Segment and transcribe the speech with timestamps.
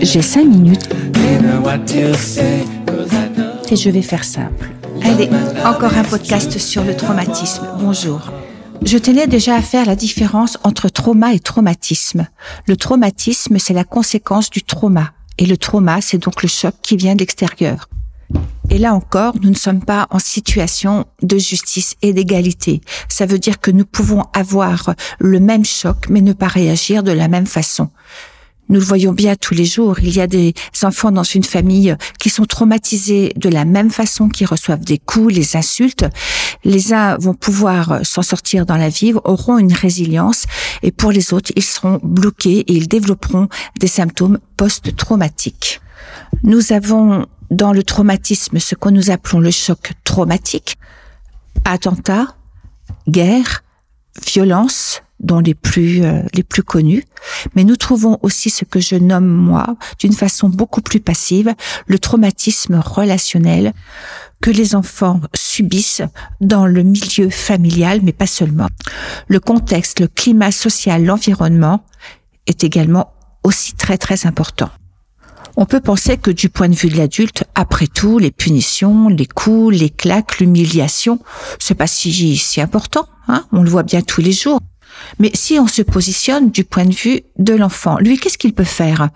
[0.00, 0.88] J'ai cinq minutes
[3.70, 4.70] et je vais faire simple.
[5.02, 5.28] Allez,
[5.62, 7.66] encore un podcast sur le traumatisme.
[7.80, 8.22] Bonjour.
[8.82, 12.26] Je tenais déjà à faire la différence entre trauma et traumatisme.
[12.66, 15.12] Le traumatisme, c'est la conséquence du trauma.
[15.36, 17.90] Et le trauma, c'est donc le choc qui vient de l'extérieur.
[18.72, 22.80] Et là encore, nous ne sommes pas en situation de justice et d'égalité.
[23.06, 27.12] Ça veut dire que nous pouvons avoir le même choc, mais ne pas réagir de
[27.12, 27.90] la même façon.
[28.70, 29.98] Nous le voyons bien tous les jours.
[30.00, 30.54] Il y a des
[30.84, 35.34] enfants dans une famille qui sont traumatisés de la même façon, qui reçoivent des coups,
[35.34, 36.06] les insultes.
[36.64, 40.46] Les uns vont pouvoir s'en sortir dans la vie, auront une résilience,
[40.82, 45.82] et pour les autres, ils seront bloqués et ils développeront des symptômes post-traumatiques.
[46.42, 50.78] Nous avons dans le traumatisme ce que nous appelons le choc traumatique,
[51.64, 52.34] attentat,
[53.08, 53.62] guerre,
[54.26, 57.04] violence, dont les plus euh, les plus connus,
[57.54, 61.54] mais nous trouvons aussi ce que je nomme moi d'une façon beaucoup plus passive
[61.86, 63.72] le traumatisme relationnel
[64.40, 66.02] que les enfants subissent
[66.40, 68.68] dans le milieu familial mais pas seulement.
[69.28, 71.84] Le contexte, le climat social, l'environnement
[72.48, 73.12] est également
[73.44, 74.70] aussi très très important.
[75.56, 79.26] On peut penser que du point de vue de l'adulte, après tout, les punitions, les
[79.26, 81.18] coups, les claques, l'humiliation,
[81.58, 84.60] c'est pas si, si important, hein on le voit bien tous les jours.
[85.18, 88.64] Mais si on se positionne du point de vue de l'enfant, lui, qu'est-ce qu'il peut
[88.64, 89.08] faire?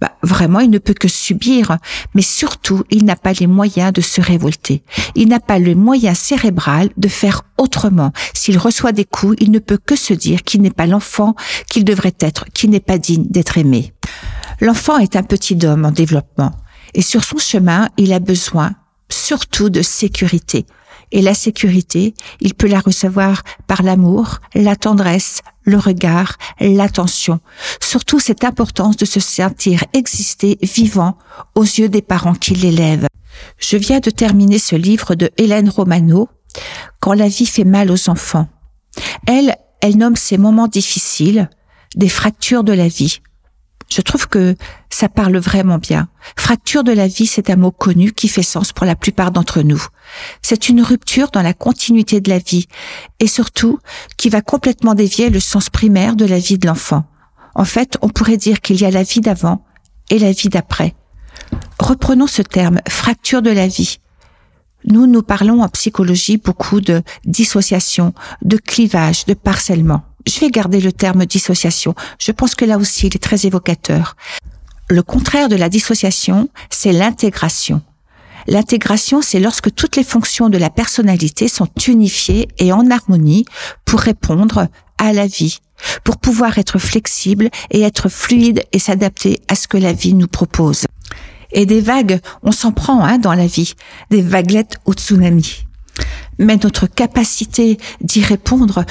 [0.00, 1.78] Bah, Vraiment, il ne peut que subir,
[2.14, 4.82] mais surtout, il n'a pas les moyens de se révolter.
[5.14, 8.12] Il n'a pas le moyen cérébral de faire autrement.
[8.32, 11.34] S'il reçoit des coups, il ne peut que se dire qu'il n'est pas l'enfant
[11.68, 13.92] qu'il devrait être, qu'il n'est pas digne d'être aimé.
[14.64, 16.52] L'enfant est un petit homme en développement
[16.94, 18.72] et sur son chemin, il a besoin
[19.10, 20.64] surtout de sécurité.
[21.12, 27.40] Et la sécurité, il peut la recevoir par l'amour, la tendresse, le regard, l'attention.
[27.78, 31.18] Surtout cette importance de se sentir exister vivant
[31.54, 33.06] aux yeux des parents qui l'élèvent.
[33.58, 36.30] Je viens de terminer ce livre de Hélène Romano,
[37.00, 38.48] Quand la vie fait mal aux enfants.
[39.26, 41.50] Elle, elle nomme ces moments difficiles
[41.96, 43.20] des fractures de la vie.
[43.88, 44.56] Je trouve que
[44.90, 46.08] ça parle vraiment bien.
[46.36, 49.62] Fracture de la vie, c'est un mot connu qui fait sens pour la plupart d'entre
[49.62, 49.82] nous.
[50.42, 52.66] C'est une rupture dans la continuité de la vie
[53.20, 53.78] et surtout
[54.16, 57.04] qui va complètement dévier le sens primaire de la vie de l'enfant.
[57.54, 59.64] En fait, on pourrait dire qu'il y a la vie d'avant
[60.10, 60.94] et la vie d'après.
[61.78, 63.98] Reprenons ce terme, fracture de la vie.
[64.86, 68.12] Nous, nous parlons en psychologie beaucoup de dissociation,
[68.42, 71.94] de clivage, de parcellement je vais garder le terme dissociation.
[72.18, 74.16] Je pense que là aussi, il est très évocateur.
[74.88, 77.82] Le contraire de la dissociation, c'est l'intégration.
[78.46, 83.46] L'intégration, c'est lorsque toutes les fonctions de la personnalité sont unifiées et en harmonie
[83.84, 84.68] pour répondre
[84.98, 85.58] à la vie,
[86.04, 90.28] pour pouvoir être flexible et être fluide et s'adapter à ce que la vie nous
[90.28, 90.84] propose.
[91.52, 93.74] Et des vagues, on s'en prend hein, dans la vie,
[94.10, 95.64] des vaguelettes au tsunami.
[96.38, 98.84] Mais notre capacité d'y répondre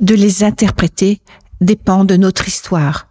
[0.00, 1.20] de les interpréter
[1.60, 3.08] dépend de notre histoire.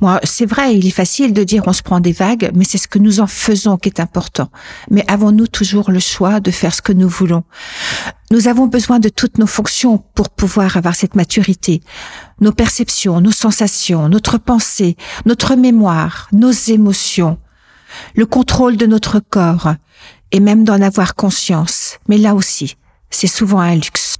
[0.00, 2.78] Moi, c'est vrai, il est facile de dire on se prend des vagues, mais c'est
[2.78, 4.48] ce que nous en faisons qui est important.
[4.90, 7.44] Mais avons-nous toujours le choix de faire ce que nous voulons?
[8.30, 11.82] Nous avons besoin de toutes nos fonctions pour pouvoir avoir cette maturité.
[12.40, 14.96] Nos perceptions, nos sensations, notre pensée,
[15.26, 17.38] notre mémoire, nos émotions,
[18.14, 19.74] le contrôle de notre corps,
[20.32, 21.98] et même d'en avoir conscience.
[22.08, 22.76] Mais là aussi,
[23.10, 24.16] c'est souvent un luxe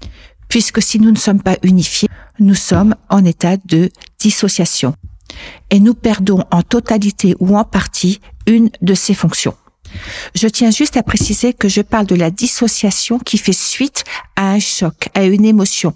[0.50, 3.88] puisque si nous ne sommes pas unifiés, nous sommes en état de
[4.18, 4.94] dissociation.
[5.70, 9.54] Et nous perdons en totalité ou en partie une de ces fonctions.
[10.34, 14.04] Je tiens juste à préciser que je parle de la dissociation qui fait suite
[14.36, 15.94] à un choc, à une émotion.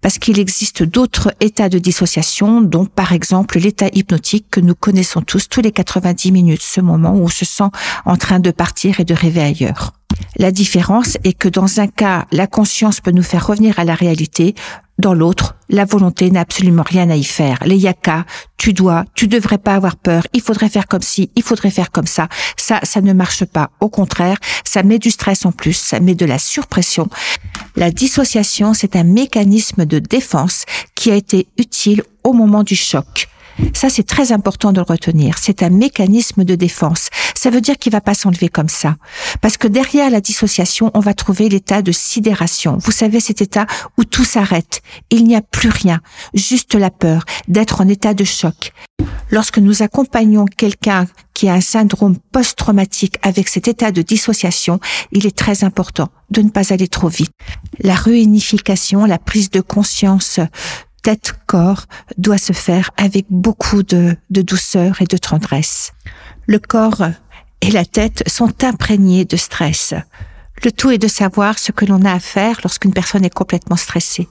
[0.00, 5.22] Parce qu'il existe d'autres états de dissociation, dont par exemple l'état hypnotique que nous connaissons
[5.22, 7.70] tous tous les 90 minutes, ce moment où on se sent
[8.04, 9.92] en train de partir et de rêver ailleurs.
[10.36, 13.94] La différence est que dans un cas, la conscience peut nous faire revenir à la
[13.94, 14.54] réalité,
[14.98, 17.58] dans l'autre, la volonté n'a absolument rien à y faire.
[17.64, 18.24] Les yaka,
[18.56, 21.90] tu dois, tu devrais pas avoir peur, il faudrait faire comme ci, il faudrait faire
[21.90, 22.28] comme ça.
[22.56, 23.70] Ça, ça ne marche pas.
[23.80, 27.08] Au contraire, ça met du stress en plus, ça met de la surpression.
[27.74, 30.64] La dissociation, c'est un mécanisme de défense
[30.94, 33.28] qui a été utile au moment du choc.
[33.72, 35.38] Ça, c'est très important de le retenir.
[35.38, 37.08] C'est un mécanisme de défense.
[37.44, 38.96] Ça veut dire qu'il va pas s'enlever comme ça.
[39.42, 42.78] Parce que derrière la dissociation, on va trouver l'état de sidération.
[42.78, 43.66] Vous savez, cet état
[43.98, 44.80] où tout s'arrête.
[45.10, 46.00] Il n'y a plus rien.
[46.32, 48.72] Juste la peur d'être en état de choc.
[49.30, 51.04] Lorsque nous accompagnons quelqu'un
[51.34, 54.80] qui a un syndrome post-traumatique avec cet état de dissociation,
[55.12, 57.32] il est très important de ne pas aller trop vite.
[57.78, 60.40] La réunification, la prise de conscience
[61.02, 61.84] tête-corps
[62.16, 65.92] doit se faire avec beaucoup de, de douceur et de tendresse.
[66.46, 67.02] Le corps
[67.64, 69.94] et la tête sont imprégnés de stress.
[70.62, 73.76] Le tout est de savoir ce que l'on a à faire lorsqu'une personne est complètement
[73.76, 74.28] stressée.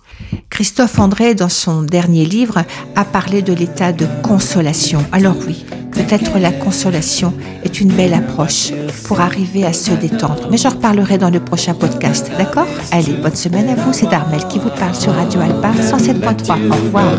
[0.50, 2.64] Christophe André, dans son dernier livre,
[2.96, 5.04] a parlé de l'état de consolation.
[5.12, 7.34] Alors oui, peut-être la consolation
[7.64, 8.72] est une belle approche
[9.06, 10.48] pour arriver à se détendre.
[10.50, 12.68] Mais j'en reparlerai dans le prochain podcast, d'accord?
[12.92, 16.70] Allez, bonne semaine à vous, c'est Darmel qui vous parle sur Radio Alpa 107.3.
[16.70, 17.18] Au revoir.